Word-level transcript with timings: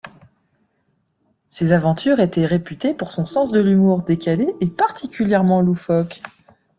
Ses 1.51 1.73
aventures 1.73 2.21
étaient 2.21 2.47
réputées 2.47 2.95
pour 2.95 3.11
son 3.11 3.27
sens 3.27 3.51
de 3.51 3.59
l'humour 3.59 4.01
décalé 4.01 4.47
et 4.59 4.65
particulièrement 4.67 5.61
loufoque. 5.61 6.23